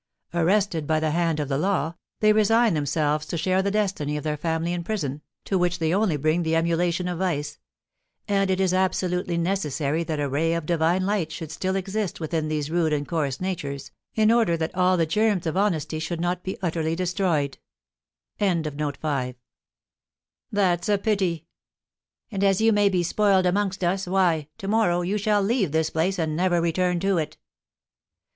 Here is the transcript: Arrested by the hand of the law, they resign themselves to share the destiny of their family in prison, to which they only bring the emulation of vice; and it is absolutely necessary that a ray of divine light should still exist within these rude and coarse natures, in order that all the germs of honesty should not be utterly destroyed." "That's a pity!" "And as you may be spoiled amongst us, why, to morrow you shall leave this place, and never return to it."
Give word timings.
Arrested 0.33 0.87
by 0.87 0.99
the 0.99 1.11
hand 1.11 1.39
of 1.39 1.47
the 1.47 1.59
law, 1.59 1.93
they 2.21 2.33
resign 2.33 2.73
themselves 2.73 3.23
to 3.27 3.37
share 3.37 3.61
the 3.61 3.69
destiny 3.69 4.17
of 4.17 4.23
their 4.23 4.35
family 4.35 4.73
in 4.73 4.83
prison, 4.83 5.21
to 5.45 5.59
which 5.59 5.77
they 5.77 5.93
only 5.93 6.17
bring 6.17 6.41
the 6.41 6.55
emulation 6.55 7.07
of 7.07 7.19
vice; 7.19 7.59
and 8.27 8.49
it 8.49 8.59
is 8.59 8.73
absolutely 8.73 9.37
necessary 9.37 10.03
that 10.03 10.19
a 10.19 10.27
ray 10.27 10.55
of 10.55 10.65
divine 10.65 11.05
light 11.05 11.31
should 11.31 11.51
still 11.51 11.75
exist 11.75 12.19
within 12.19 12.47
these 12.47 12.71
rude 12.71 12.91
and 12.93 13.07
coarse 13.07 13.39
natures, 13.39 13.91
in 14.15 14.31
order 14.31 14.57
that 14.57 14.73
all 14.73 14.97
the 14.97 15.05
germs 15.05 15.45
of 15.45 15.55
honesty 15.55 15.99
should 15.99 16.19
not 16.19 16.41
be 16.43 16.57
utterly 16.63 16.95
destroyed." 16.95 17.59
"That's 18.39 18.89
a 20.89 20.97
pity!" 20.97 21.45
"And 22.31 22.43
as 22.43 22.59
you 22.59 22.73
may 22.73 22.89
be 22.89 23.03
spoiled 23.03 23.45
amongst 23.45 23.83
us, 23.83 24.07
why, 24.07 24.47
to 24.57 24.67
morrow 24.67 25.01
you 25.03 25.19
shall 25.19 25.43
leave 25.43 25.71
this 25.71 25.91
place, 25.91 26.17
and 26.17 26.35
never 26.35 26.59
return 26.59 26.99
to 27.01 27.19
it." 27.19 27.37